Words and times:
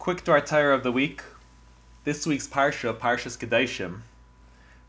Quick 0.00 0.24
Dvar 0.24 0.46
Torah 0.46 0.74
of 0.74 0.82
the 0.82 0.90
week. 0.90 1.22
This 2.04 2.26
week's 2.26 2.48
Parsha, 2.48 2.98
Parshas 2.98 3.36
Kedaishim, 3.36 4.00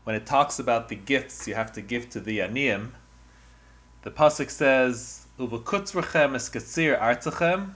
when 0.04 0.16
it 0.16 0.24
talks 0.24 0.58
about 0.58 0.88
the 0.88 0.94
gifts 0.96 1.46
you 1.46 1.54
have 1.54 1.70
to 1.74 1.82
give 1.82 2.08
to 2.08 2.20
the 2.20 2.38
Aniyim, 2.38 2.92
the 4.04 4.10
Pasuk 4.10 4.48
says, 4.48 5.26
Uvakutzrechem 5.38 6.34
es 6.34 6.48
katzir 6.48 6.98
artzachem, 6.98 7.74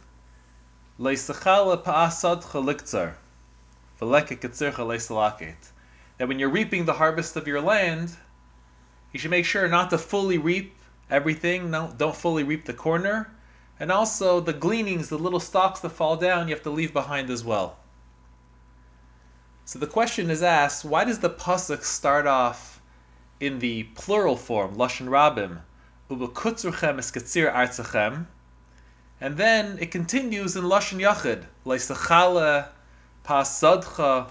leisachal 0.98 1.84
pa'asadcha 1.84 2.64
liktzar, 2.64 3.12
v'leke 4.00 4.40
katzircha 4.40 4.86
leisalaket. 4.86 5.72
That 6.16 6.28
when 6.28 6.38
you're 6.38 6.48
reaping 6.48 6.86
the 6.86 6.94
harvest 6.94 7.36
of 7.36 7.46
your 7.46 7.60
land, 7.60 8.16
you 9.12 9.20
should 9.20 9.30
make 9.30 9.44
sure 9.44 9.68
not 9.68 9.90
to 9.90 9.98
fully 9.98 10.38
reap 10.38 10.74
everything, 11.10 11.70
no, 11.70 11.92
don't 11.98 12.16
fully 12.16 12.44
reap 12.44 12.64
the 12.64 12.72
corner, 12.72 13.30
and 13.78 13.92
also 13.92 14.40
the 14.40 14.52
gleanings, 14.52 15.08
the 15.08 15.18
little 15.18 15.40
stalks 15.40 15.80
that 15.80 15.90
fall 15.90 16.16
down, 16.16 16.48
you 16.48 16.54
have 16.54 16.62
to 16.62 16.70
leave 16.70 16.92
behind 16.92 17.30
as 17.30 17.44
well. 17.44 17.76
So 19.64 19.78
the 19.78 19.86
question 19.86 20.30
is 20.30 20.42
asked, 20.42 20.84
why 20.84 21.04
does 21.04 21.18
the 21.18 21.28
pasuk 21.30 21.82
start 21.82 22.26
off 22.26 22.80
in 23.40 23.58
the 23.58 23.82
plural 23.82 24.36
form, 24.36 24.76
lashon 24.76 25.08
rabim, 25.08 25.58
ubekutzurchem 26.10 26.96
eskatzir 26.96 27.52
artzachem, 27.52 28.26
and 29.20 29.36
then 29.36 29.78
it 29.80 29.90
continues 29.90 30.56
in 30.56 30.64
lashon 30.64 31.00
yachid, 31.00 31.44
leisachale 31.66 32.68
pasadcha 33.24 34.30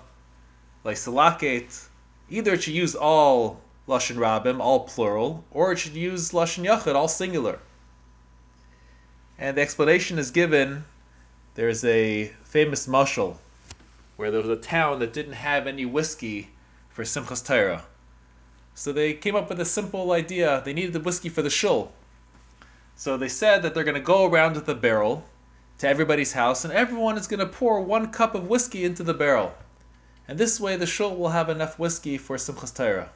leisalaket. 0.84 1.88
Either 2.30 2.54
it 2.54 2.64
should 2.64 2.74
use 2.74 2.96
all 2.96 3.62
lashon 3.88 4.16
rabim, 4.16 4.60
all 4.60 4.88
plural, 4.88 5.44
or 5.52 5.72
it 5.72 5.80
should 5.80 5.96
use 5.96 6.32
lashon 6.32 6.64
yachid, 6.66 6.96
all 6.96 7.08
singular. 7.08 7.60
And 9.38 9.58
the 9.58 9.62
explanation 9.62 10.18
is 10.18 10.32
given. 10.32 10.86
There's 11.56 11.84
a 11.84 12.32
famous 12.44 12.88
mashal 12.88 13.38
where 14.16 14.32
there 14.32 14.42
was 14.42 14.50
a 14.50 14.62
town 14.62 15.00
that 15.00 15.12
didn't 15.12 15.34
have 15.34 15.68
any 15.68 15.86
whiskey 15.86 16.50
for 16.90 17.04
Simchas 17.04 17.46
Torah. 17.46 17.84
So 18.76 18.94
they 18.94 19.14
came 19.14 19.36
up 19.36 19.50
with 19.50 19.60
a 19.60 19.66
simple 19.66 20.14
idea. 20.14 20.62
They 20.64 20.74
needed 20.74 20.94
the 20.94 21.02
whiskey 21.02 21.30
for 21.30 21.42
the 21.42 21.50
shul. 21.50 21.92
So 22.96 23.18
they 23.18 23.28
said 23.28 23.62
that 23.62 23.74
they're 23.74 23.84
going 23.84 23.96
to 23.96 24.02
go 24.02 24.26
around 24.26 24.56
with 24.56 24.70
a 24.70 24.76
barrel 24.76 25.26
to 25.80 25.88
everybody's 25.88 26.32
house, 26.32 26.64
and 26.64 26.74
everyone 26.74 27.18
is 27.18 27.28
going 27.28 27.42
to 27.42 27.46
pour 27.46 27.82
one 27.82 28.12
cup 28.12 28.36
of 28.36 28.48
whiskey 28.48 28.86
into 28.86 29.04
the 29.04 29.14
barrel. 29.14 29.54
And 30.30 30.38
this 30.38 30.62
way 30.62 30.78
the 30.78 30.86
shul 30.86 31.16
will 31.16 31.30
have 31.30 31.50
enough 31.50 31.78
whiskey 31.78 32.18
for 32.18 32.38
Simchas 32.38 32.74
Torah. 32.74 33.10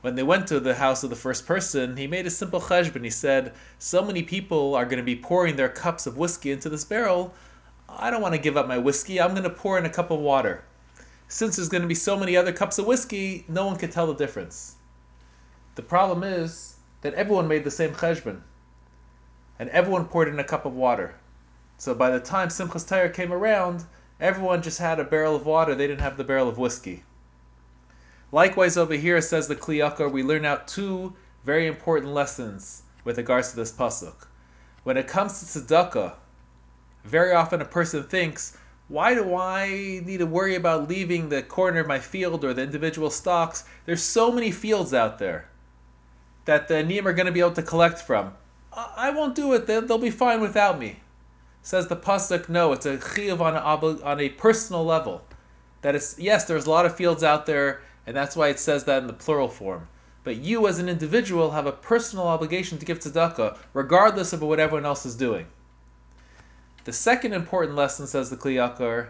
When 0.00 0.14
they 0.14 0.22
went 0.22 0.46
to 0.46 0.60
the 0.60 0.76
house 0.76 1.02
of 1.02 1.10
the 1.10 1.16
first 1.16 1.44
person, 1.44 1.96
he 1.96 2.06
made 2.06 2.24
a 2.24 2.30
simple 2.30 2.60
cheshbon. 2.60 3.02
He 3.02 3.10
said, 3.10 3.52
So 3.80 4.00
many 4.00 4.22
people 4.22 4.76
are 4.76 4.84
going 4.84 4.98
to 4.98 5.02
be 5.02 5.16
pouring 5.16 5.56
their 5.56 5.68
cups 5.68 6.06
of 6.06 6.16
whiskey 6.16 6.52
into 6.52 6.68
this 6.68 6.84
barrel. 6.84 7.34
I 7.88 8.10
don't 8.10 8.22
want 8.22 8.34
to 8.34 8.40
give 8.40 8.56
up 8.56 8.68
my 8.68 8.78
whiskey. 8.78 9.20
I'm 9.20 9.32
going 9.32 9.42
to 9.42 9.50
pour 9.50 9.76
in 9.76 9.86
a 9.86 9.90
cup 9.90 10.12
of 10.12 10.20
water. 10.20 10.62
Since 11.26 11.56
there's 11.56 11.68
going 11.68 11.82
to 11.82 11.88
be 11.88 11.96
so 11.96 12.16
many 12.16 12.36
other 12.36 12.52
cups 12.52 12.78
of 12.78 12.86
whiskey, 12.86 13.44
no 13.48 13.66
one 13.66 13.74
can 13.76 13.90
tell 13.90 14.06
the 14.06 14.14
difference. 14.14 14.76
The 15.74 15.82
problem 15.82 16.22
is 16.22 16.76
that 17.00 17.14
everyone 17.14 17.48
made 17.48 17.64
the 17.64 17.70
same 17.70 17.92
cheshbon. 17.92 18.42
And 19.58 19.68
everyone 19.70 20.04
poured 20.04 20.28
in 20.28 20.38
a 20.38 20.44
cup 20.44 20.64
of 20.64 20.74
water. 20.74 21.16
So 21.76 21.92
by 21.92 22.10
the 22.10 22.20
time 22.20 22.50
Simchas 22.50 22.86
Torah 22.88 23.10
came 23.10 23.32
around, 23.32 23.84
everyone 24.20 24.62
just 24.62 24.78
had 24.78 25.00
a 25.00 25.04
barrel 25.04 25.34
of 25.34 25.44
water. 25.44 25.74
They 25.74 25.88
didn't 25.88 26.02
have 26.02 26.16
the 26.16 26.24
barrel 26.24 26.48
of 26.48 26.56
whiskey. 26.56 27.02
Likewise, 28.30 28.76
over 28.76 28.94
here 28.94 29.20
says 29.22 29.48
the 29.48 29.56
Kli 29.56 29.78
Yakar, 29.78 30.12
we 30.12 30.22
learn 30.22 30.44
out 30.44 30.68
two 30.68 31.14
very 31.44 31.66
important 31.66 32.12
lessons 32.12 32.82
with 33.04 33.16
regards 33.16 33.50
to 33.50 33.56
this 33.56 33.72
pasuk. 33.72 34.26
When 34.84 34.98
it 34.98 35.08
comes 35.08 35.40
to 35.40 35.58
tzedakah, 35.60 36.12
very 37.04 37.32
often 37.32 37.62
a 37.62 37.64
person 37.64 38.02
thinks, 38.02 38.54
why 38.88 39.14
do 39.14 39.34
I 39.34 40.02
need 40.04 40.18
to 40.18 40.26
worry 40.26 40.56
about 40.56 40.90
leaving 40.90 41.28
the 41.28 41.42
corner 41.42 41.80
of 41.80 41.86
my 41.86 41.98
field 41.98 42.44
or 42.44 42.52
the 42.52 42.62
individual 42.62 43.08
stalks? 43.08 43.64
There's 43.86 44.02
so 44.02 44.30
many 44.30 44.50
fields 44.50 44.92
out 44.92 45.18
there 45.18 45.48
that 46.44 46.68
the 46.68 46.74
Aniyim 46.74 47.06
are 47.06 47.14
going 47.14 47.26
to 47.26 47.32
be 47.32 47.40
able 47.40 47.52
to 47.52 47.62
collect 47.62 47.98
from. 48.00 48.34
I 48.74 49.08
won't 49.08 49.34
do 49.34 49.54
it, 49.54 49.66
they'll, 49.66 49.98
be 49.98 50.10
fine 50.10 50.42
without 50.42 50.78
me. 50.78 51.00
Says 51.62 51.88
the 51.88 51.96
pasuk, 51.96 52.50
no, 52.50 52.72
it's 52.72 52.84
a 52.84 52.98
chiyuv 52.98 53.40
on 53.40 53.56
a, 53.56 54.04
on 54.04 54.20
a 54.20 54.28
personal 54.28 54.84
level. 54.84 55.22
That 55.80 55.94
it's, 55.94 56.18
yes, 56.18 56.44
there's 56.44 56.66
a 56.66 56.70
lot 56.70 56.84
of 56.84 56.94
fields 56.94 57.22
out 57.22 57.46
there 57.46 57.80
and 58.08 58.16
that's 58.16 58.34
why 58.34 58.48
it 58.48 58.58
says 58.58 58.84
that 58.84 59.02
in 59.02 59.06
the 59.06 59.12
plural 59.12 59.48
form. 59.48 59.86
But 60.24 60.36
you, 60.36 60.66
as 60.66 60.78
an 60.78 60.88
individual, 60.88 61.50
have 61.50 61.66
a 61.66 61.72
personal 61.72 62.26
obligation 62.26 62.78
to 62.78 62.86
give 62.86 63.00
tzedakah, 63.00 63.58
regardless 63.74 64.32
of 64.32 64.40
what 64.40 64.58
everyone 64.58 64.86
else 64.86 65.04
is 65.04 65.14
doing. 65.14 65.44
The 66.84 66.92
second 66.94 67.34
important 67.34 67.76
lesson, 67.76 68.06
says 68.06 68.30
the 68.30 68.36
Kli 68.38 68.54
Yakar, 68.54 69.08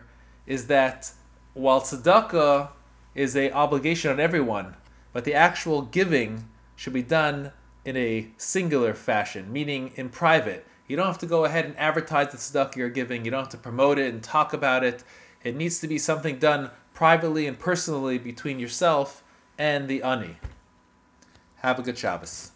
is 0.49 0.67
that 0.67 1.13
while 1.55 1.81
tzedakah 1.81 2.71
is 3.15 3.37
a 3.37 3.53
obligation 3.53 4.11
on 4.11 4.19
everyone, 4.19 4.75
but 5.13 5.25
the 5.25 5.35
actual 5.35 5.83
giving 5.83 6.49
should 6.75 6.93
be 6.93 7.03
done 7.03 7.53
in 7.85 7.97
a 7.97 8.27
singular 8.37 8.95
fashion, 8.95 9.53
meaning 9.53 9.93
in 9.95 10.09
private. 10.09 10.67
You 10.89 10.97
don't 10.97 11.07
have 11.07 11.19
to 11.19 11.27
go 11.27 11.45
ahead 11.45 11.67
and 11.67 11.79
advertise 11.79 12.33
the 12.33 12.39
tzedakah 12.39 12.75
you're 12.75 12.89
giving. 12.89 13.25
You 13.25 13.31
don't 13.31 13.45
have 13.45 13.49
to 13.51 13.59
promote 13.59 14.01
it 14.01 14.13
and 14.13 14.25
talk 14.25 14.55
about 14.55 14.83
it. 14.83 15.05
It 15.45 15.55
needs 15.55 15.79
to 15.79 15.87
be 15.87 15.99
something 15.99 16.41
done 16.41 16.69
privately 16.99 17.47
and 17.47 17.57
personally 17.57 18.19
between 18.19 18.59
yourself 18.59 19.23
and 19.57 19.87
the 19.87 20.03
ani. 20.03 20.37
Have 21.59 21.79
a 21.79 21.83
good 21.83 21.97
Shabbos. 21.97 22.51